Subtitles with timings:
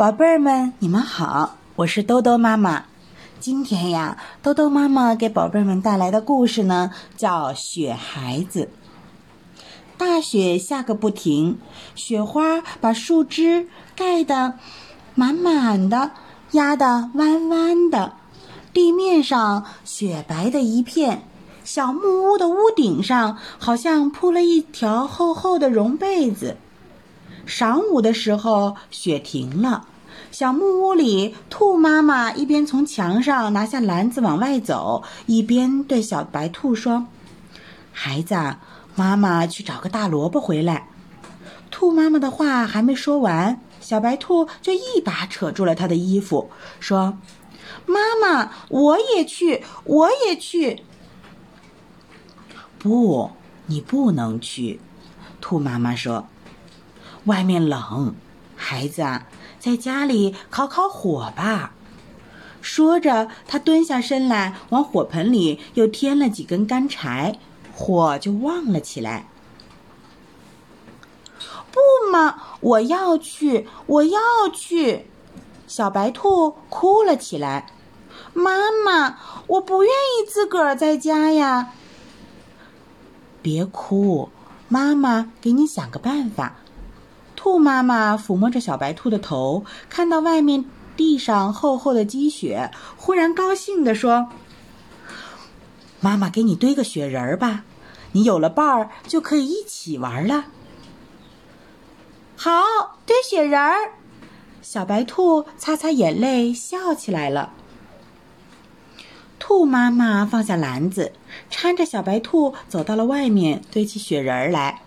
[0.00, 2.84] 宝贝儿们，你们好，我是兜兜妈妈。
[3.38, 8.70] 今天呀，兜兜妈妈给宝贝们带来的故事呢，叫《雪孩子》。
[9.98, 11.58] 大雪下个不停，
[11.94, 14.54] 雪花把树枝盖得
[15.14, 16.12] 满满的，
[16.52, 18.14] 压得弯弯的，
[18.72, 21.24] 地面上雪白的一片。
[21.62, 26.56] 小木屋的屋顶上好像铺了一条厚厚的绒被子。
[27.50, 29.88] 晌午的时候，雪停了。
[30.30, 37.06] 小木屋里，兔妈妈一边从墙上拿下篮子往外走，一边对小白兔说
[37.90, 38.36] ：“孩子，
[38.94, 40.86] 妈妈去找个大萝卜回来。”
[41.72, 47.18] 兔妈妈的话还没说完，小白兔就一把扯住了她的衣服，说
[47.84, 50.84] ：“妈妈，我也去，我也去。”
[52.78, 53.32] 不，
[53.66, 54.78] 你不能去。
[55.40, 56.28] 兔妈妈说。
[57.30, 58.12] 外面冷，
[58.56, 59.28] 孩子啊，
[59.60, 61.74] 在家里烤烤火吧。
[62.60, 67.38] 说着，他蹲下身来，往火盆里又添了几根干柴，
[67.72, 69.28] 火就旺了起来。
[71.70, 71.78] 不
[72.10, 74.18] 嘛，我要去，我要
[74.52, 75.06] 去！
[75.68, 77.68] 小白兔哭了起来。
[78.34, 81.74] 妈妈，我不愿意自个儿在家呀。
[83.40, 84.30] 别哭，
[84.68, 86.56] 妈妈给你想个办法。
[87.50, 90.64] 兔妈妈抚摸着小白兔的头，看到外面
[90.96, 94.28] 地上厚厚的积雪，忽然高兴地说
[95.98, 97.64] ：“妈妈给你堆个雪人吧，
[98.12, 100.44] 你有了伴儿就可以一起玩了。”
[102.38, 102.52] 好，
[103.04, 103.94] 堆雪人儿。
[104.62, 107.52] 小白兔擦擦眼泪，笑起来了。
[109.40, 111.10] 兔妈妈放下篮子，
[111.50, 114.82] 搀着小白兔走到了外面，堆起雪人来。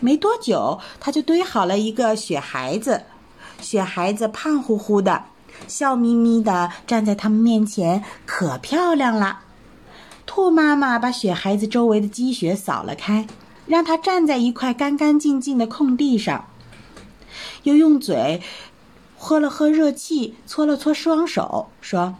[0.00, 3.02] 没多久，他就堆好了一个雪孩子。
[3.60, 5.24] 雪孩子胖乎乎的，
[5.66, 9.40] 笑眯眯的站在他们面前，可漂亮了。
[10.24, 13.26] 兔妈妈把雪孩子周围的积雪扫了开，
[13.66, 16.44] 让他站在一块干干净净的空地上，
[17.64, 18.40] 又用嘴
[19.16, 22.14] 喝了喝热气，搓了搓双手，说：“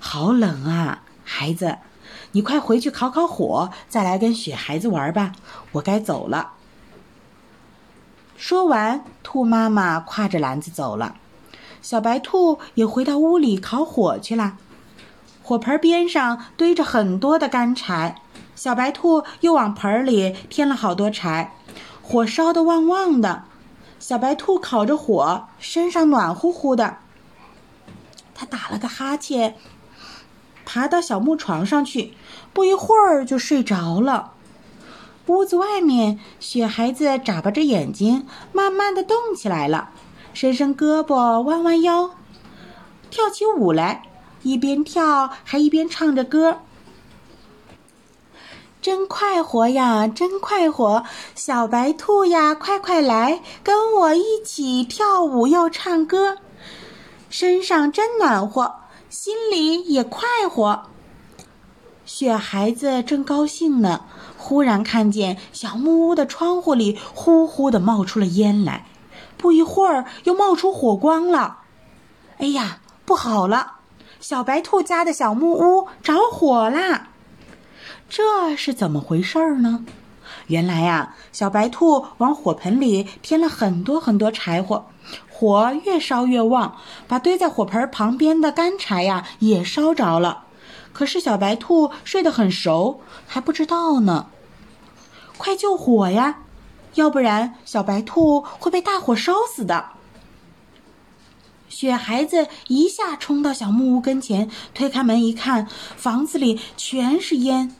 [0.00, 1.76] 好冷啊，孩子，
[2.32, 5.32] 你快回去烤烤火，再来跟雪孩子玩吧。
[5.72, 6.52] 我该走了。”
[8.48, 11.16] 说完，兔妈妈挎着篮子走了，
[11.82, 14.56] 小白兔也回到屋里烤火去了。
[15.42, 18.22] 火盆边上堆着很多的干柴，
[18.54, 21.52] 小白兔又往盆里添了好多柴，
[22.00, 23.44] 火烧得旺旺的。
[23.98, 26.96] 小白兔烤着火，身上暖乎乎的。
[28.34, 29.56] 它打了个哈欠，
[30.64, 32.14] 爬到小木床上去，
[32.54, 34.32] 不一会儿就睡着了。
[35.28, 39.90] 屋子外面，雪孩子眨巴着眼睛，慢慢的动起来了，
[40.32, 42.10] 伸伸胳膊，弯弯腰，
[43.10, 44.02] 跳起舞来，
[44.42, 46.60] 一边跳还一边唱着歌。
[48.80, 51.04] 真快活呀，真快活！
[51.34, 56.38] 小白兔呀，快快来，跟我一起跳舞又唱歌，
[57.28, 58.76] 身上真暖和，
[59.10, 60.84] 心里也快活。
[62.08, 64.00] 雪孩子正高兴呢。
[64.38, 68.86] 忽然看见小木屋的窗户里呼呼的冒出了烟来，
[69.36, 71.58] 不一会儿又冒出火光了。
[72.38, 73.72] 哎呀，不好了！
[74.20, 77.08] 小白兔家的小木屋着火啦！
[78.08, 79.84] 这是怎么回事呢？
[80.46, 84.86] 原来呀，小白兔往火盆里添了很多很多柴火，
[85.30, 86.74] 火越烧越旺，
[87.06, 90.44] 把堆在火盆旁边的干柴呀也烧着了。
[90.92, 94.28] 可是小白兔睡得很熟，还不知道呢。
[95.36, 96.40] 快救火呀！
[96.94, 99.90] 要不然小白兔会被大火烧死的。
[101.68, 107.76] 雪孩子一下冲到小木屋跟前，推开门一看，房子里全是烟，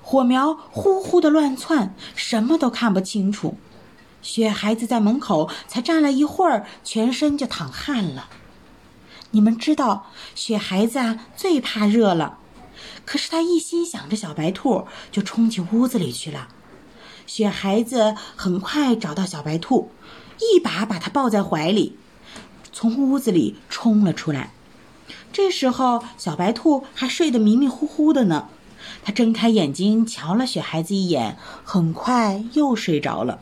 [0.00, 3.58] 火苗呼呼的乱窜，什么都看不清楚。
[4.22, 8.28] 雪孩子在门口才站了一会儿，全身就淌汗了。
[9.32, 12.38] 你们知道，雪孩子啊最怕热了，
[13.04, 16.48] 可是他一心想着小白兔，就冲进屋子里去了。
[17.26, 19.90] 雪孩子很快找到小白兔，
[20.38, 21.96] 一把把它抱在怀里，
[22.72, 24.52] 从屋子里冲了出来。
[25.32, 28.48] 这时候，小白兔还睡得迷迷糊糊的呢。
[29.02, 33.40] 它睁开眼睛瞧了雪孩子一眼，很快又睡着了。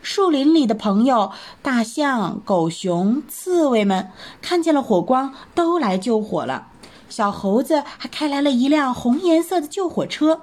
[0.00, 4.10] 树林里的朋友——大象、狗熊、刺猬们
[4.40, 6.67] 看见了火光，都来救火了。
[7.08, 10.42] 小猴子还开来了一辆红颜色的救火车，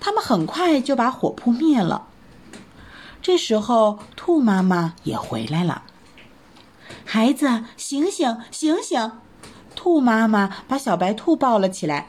[0.00, 2.06] 他们很快就把火扑灭了。
[3.20, 5.82] 这时候，兔妈妈也回来了。
[7.04, 9.12] 孩子，醒醒，醒醒！
[9.74, 12.08] 兔妈妈把小白兔抱了起来。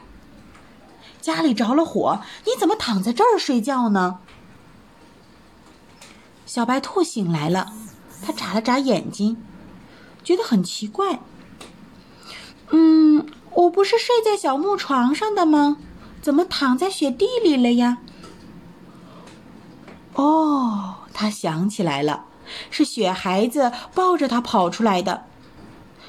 [1.20, 4.20] 家里着了火，你怎么躺在这儿睡觉呢？
[6.46, 7.72] 小白兔醒来了，
[8.24, 9.36] 它眨了眨眼睛，
[10.22, 11.18] 觉得很奇怪。
[12.70, 12.95] 嗯，
[13.56, 15.78] 我不是睡在小木床上的吗？
[16.22, 17.98] 怎么躺在雪地里了呀？
[20.14, 22.24] 哦，他想起来了，
[22.70, 25.24] 是雪孩子抱着他跑出来的。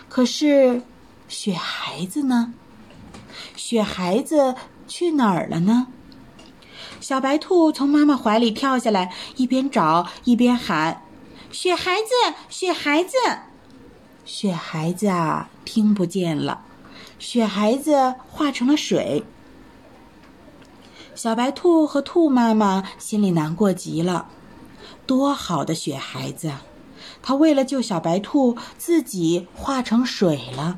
[0.10, 0.82] 可是，
[1.28, 2.54] 雪孩子呢？
[3.56, 4.56] 雪孩子
[4.88, 5.88] 去哪儿了呢？
[7.00, 11.04] 小白兔从妈妈怀里跳下来，一边找一边喊
[11.52, 13.16] ：“雪孩子，雪孩子！”
[14.26, 16.64] 雪孩子啊，听不见了。
[17.20, 19.24] 雪孩子化成了水。
[21.16, 24.28] 小白兔和兔妈妈心里难过极了。
[25.06, 26.52] 多好的雪孩子，
[27.22, 30.78] 他为了救小白兔，自己化成水了。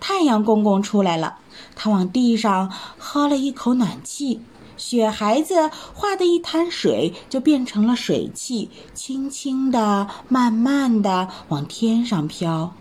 [0.00, 1.38] 太阳公公出来了，
[1.74, 4.40] 他往地上喝了一口暖气，
[4.76, 12.74] 雪孩子化的一滩水就变成了水汽，轻轻的、慢慢的往天上飘。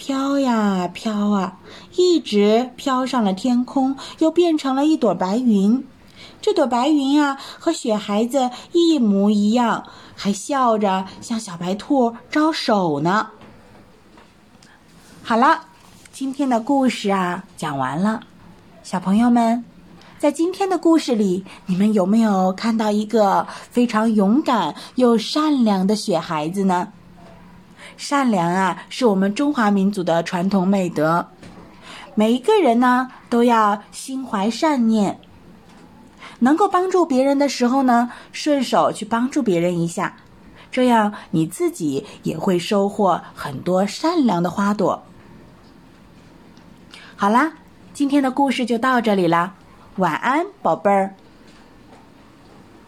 [0.00, 1.58] 飘呀飘啊，
[1.94, 5.86] 一直飘上了天空，又变成了一朵白云。
[6.40, 9.84] 这朵白云啊，和雪孩子一模一样，
[10.16, 13.26] 还笑着向小白兔招手呢。
[15.22, 15.66] 好了，
[16.10, 18.22] 今天的故事啊讲完了。
[18.82, 19.62] 小朋友们，
[20.18, 26.88] 在今天的故事里，你们有没有看到一个非常勇敢又善良的雪孩子呢？
[28.00, 31.28] 善良啊，是我们中华民族的传统美德。
[32.14, 35.20] 每一个人呢，都要心怀善念，
[36.38, 40.16] 能够帮助别人的时候呢，顺手去帮助别人一下，
[40.72, 45.02] 这样你自己也会收获很多善良的花朵。
[47.16, 47.52] 好啦，
[47.92, 49.52] 今天的故事就到这里了，
[49.96, 51.14] 晚安，宝贝儿。